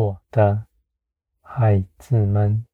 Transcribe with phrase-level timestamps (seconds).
[0.00, 0.66] 我的
[1.42, 2.64] 孩子们，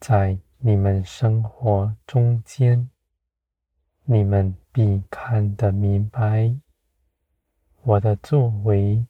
[0.00, 2.88] 在你们生活中间，
[4.04, 6.58] 你们必看得明白
[7.82, 9.06] 我的作为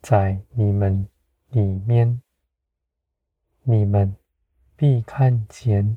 [0.00, 1.06] 在你们
[1.50, 2.20] 里面，
[3.62, 4.16] 你们
[4.74, 5.96] 必看见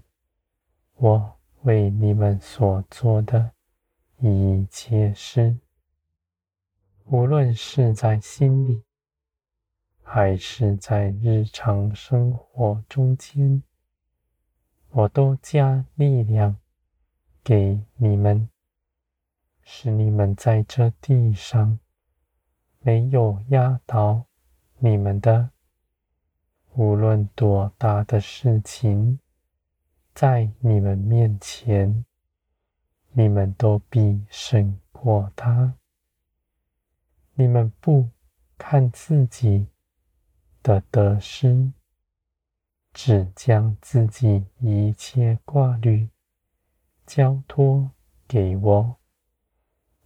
[0.94, 3.54] 我为你们所做的
[4.20, 5.58] 一切事，
[7.06, 8.84] 无论是在心里。
[10.08, 13.62] 还是在日常生活中间，
[14.92, 16.56] 我都加力量
[17.44, 18.48] 给你们，
[19.64, 21.80] 使你们在这地上
[22.80, 24.26] 没有压倒
[24.78, 25.50] 你们的。
[26.76, 29.20] 无论多大的事情，
[30.14, 32.06] 在你们面前，
[33.12, 35.74] 你们都必胜过他。
[37.34, 38.08] 你们不
[38.58, 39.68] 看自己
[40.66, 41.72] 的得失，
[42.92, 46.10] 只将自己一切挂虑
[47.06, 47.92] 交托
[48.28, 48.96] 给我。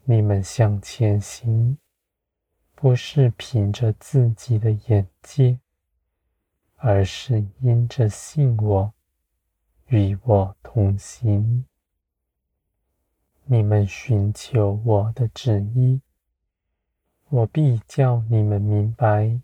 [0.03, 1.77] 你们向前行，
[2.75, 5.61] 不是凭着自己的眼界，
[6.75, 8.93] 而是因着信我，
[9.87, 11.63] 与我同行。
[13.45, 16.01] 你们寻求我的旨意，
[17.29, 19.39] 我必叫你们明白。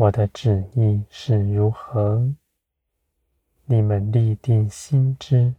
[0.00, 2.34] 我的旨意是如何？
[3.66, 5.54] 你们立定心志，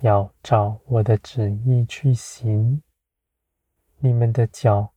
[0.00, 2.82] 要照我的旨意去行。
[3.98, 4.94] 你们的脚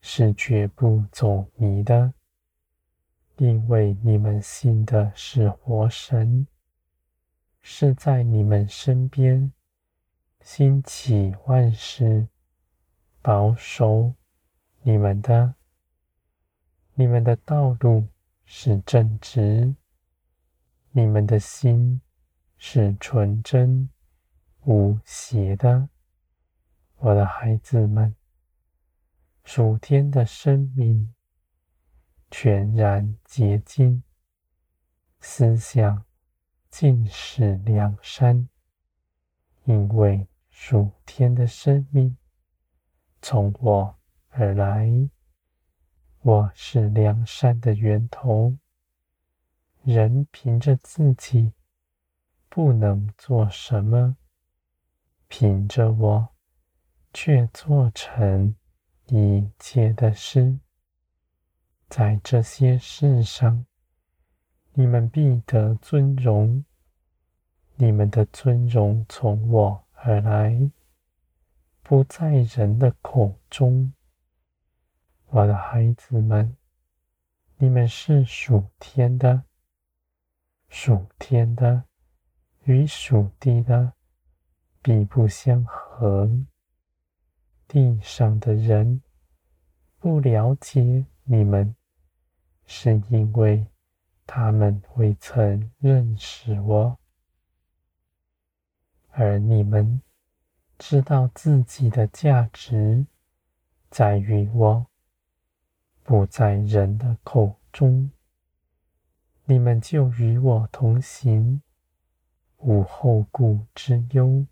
[0.00, 2.14] 是绝不走迷的，
[3.36, 6.46] 因为你们信的是活神，
[7.60, 9.52] 是在你们身边
[10.40, 12.26] 兴起万事，
[13.20, 14.14] 保守
[14.80, 15.56] 你们的。
[17.02, 18.06] 你们的道路
[18.44, 19.74] 是正直，
[20.92, 22.00] 你们的心
[22.56, 23.90] 是纯真
[24.66, 25.88] 无邪的，
[26.98, 28.14] 我的孩子们，
[29.42, 31.12] 属天的生命
[32.30, 34.04] 全然洁净，
[35.18, 36.04] 思想
[36.70, 38.48] 尽是良善，
[39.64, 42.16] 因为属天的生命
[43.20, 43.96] 从我
[44.28, 45.10] 而来。
[46.24, 48.56] 我是良善的源头，
[49.82, 51.52] 人凭着自己
[52.48, 54.16] 不能做什么，
[55.26, 56.28] 凭着我
[57.12, 58.54] 却做成
[59.08, 60.60] 一切的事。
[61.88, 63.66] 在这些事上，
[64.74, 66.64] 你们必得尊荣，
[67.74, 70.70] 你们的尊荣从我而来，
[71.82, 73.92] 不在人的口中。
[75.34, 76.54] 我的孩子们，
[77.56, 79.44] 你们是属天的，
[80.68, 81.84] 属天的
[82.64, 83.94] 与属地的
[84.82, 86.30] 必不相合。
[87.66, 89.00] 地上的人
[89.98, 91.74] 不了解你们，
[92.66, 93.66] 是因为
[94.26, 96.98] 他们未曾认识我，
[99.12, 100.02] 而你们
[100.78, 103.06] 知道自己的价值
[103.88, 104.91] 在于我。
[106.04, 108.10] 不在人的口中，
[109.44, 111.62] 你们就与我同行，
[112.58, 114.44] 无后顾之忧。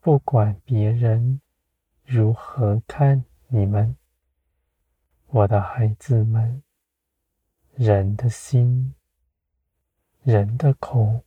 [0.00, 1.40] 不管别人
[2.04, 3.96] 如何看你们，
[5.26, 6.62] 我的孩子们，
[7.74, 8.94] 人的心、
[10.22, 11.24] 人的口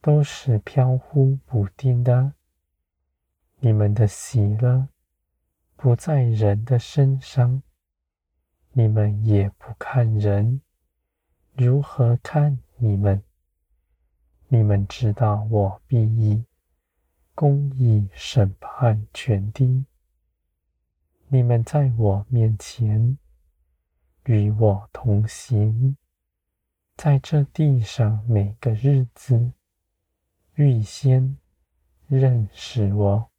[0.00, 2.34] 都是飘忽不定的。
[3.58, 4.88] 你们的喜乐
[5.74, 7.62] 不在人的身上。
[8.76, 10.60] 你们也不看人
[11.52, 13.22] 如何看你们，
[14.48, 16.44] 你们知道我必以
[17.36, 19.84] 公义审判全地。
[21.28, 23.16] 你们在我面前
[24.24, 25.96] 与我同行，
[26.96, 29.52] 在这地上每个日子
[30.54, 31.38] 预先
[32.08, 33.30] 认识我。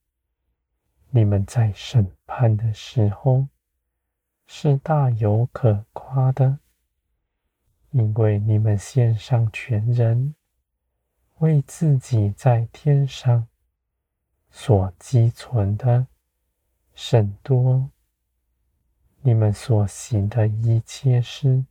[1.10, 3.50] 你们在审判的时候。
[4.47, 6.59] 是大有可夸的，
[7.92, 10.36] 因为你们献上全人，
[11.39, 13.47] 为自己在天上
[14.51, 16.07] 所积存的
[16.94, 17.89] 甚多。
[19.21, 21.65] 你们所行的一切事，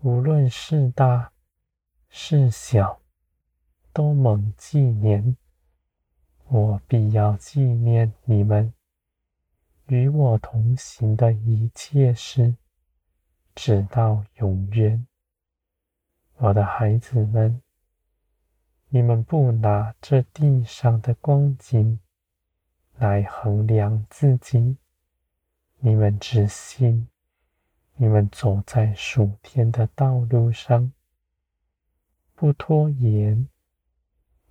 [0.00, 1.32] 无论是大
[2.08, 3.00] 是小，
[3.92, 5.36] 都蒙纪念。
[6.48, 8.74] 我必要纪念你们。
[9.90, 12.54] 与我同行的一切事，
[13.56, 15.04] 直到永远。
[16.36, 17.60] 我的孩子们，
[18.88, 21.98] 你们不拿这地上的光景
[22.98, 24.76] 来衡量自己，
[25.80, 27.08] 你们只信，
[27.96, 30.92] 你们走在属天的道路上，
[32.36, 33.48] 不拖延，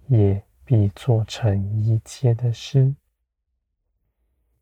[0.08, 2.94] 也必做成一切的事。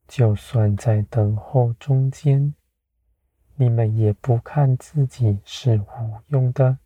[0.08, 2.54] 就算在等候中间，
[3.56, 6.78] 你们也不看自己是无用的。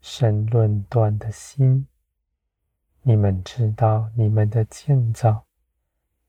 [0.00, 1.86] 生论断的心，
[3.02, 5.46] 你们知道，你们的建造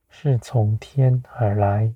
[0.07, 1.93] 是从天而来，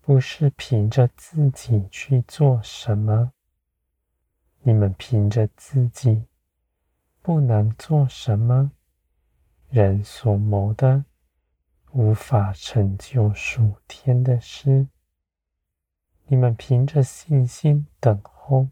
[0.00, 3.32] 不是凭着自己去做什么。
[4.62, 6.26] 你们凭着自己
[7.22, 8.70] 不能做什么，
[9.68, 11.04] 人所谋的
[11.92, 14.88] 无法成就属天的事。
[16.26, 18.68] 你们凭着信心等候。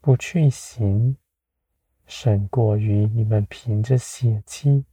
[0.00, 1.16] 不去行，
[2.06, 4.84] 胜过于你们凭着血气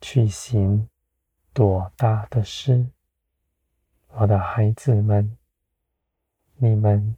[0.00, 0.88] 去行
[1.52, 2.88] 多大的事。
[4.08, 5.38] 我的孩子们，
[6.56, 7.16] 你们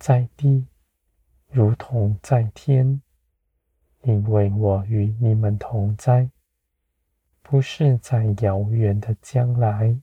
[0.00, 0.66] 在地
[1.46, 3.00] 如同在天，
[4.02, 6.28] 因为我与你们同在，
[7.50, 9.98] 不是在遥远的将来，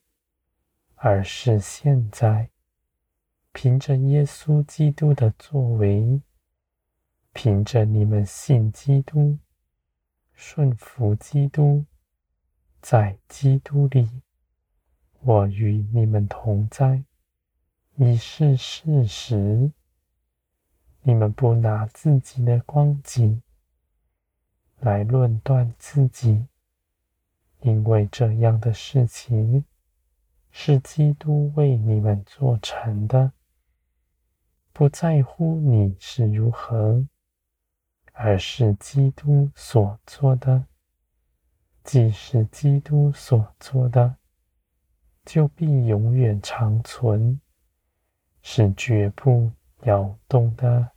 [0.96, 2.50] 而是现在，
[3.54, 6.20] 凭着耶稣基督的作为。
[7.34, 9.38] 凭着你们信基督、
[10.34, 11.86] 顺服基督，
[12.82, 14.10] 在基督里，
[15.20, 17.04] 我与你们同在，
[17.98, 19.72] 已是事实。
[21.04, 23.44] 你们不拿自己的光景
[24.80, 26.48] 来论断自己，
[27.66, 29.66] 因为这样的事情
[30.52, 33.32] 是基督为你们做成的，
[34.72, 37.08] 不在乎你是如何。
[38.18, 40.68] 而是基督所做的，
[41.84, 44.16] 既是基督所做的，
[45.26, 47.42] 就必永远长存，
[48.42, 49.52] 是绝不
[49.82, 50.92] 摇动的。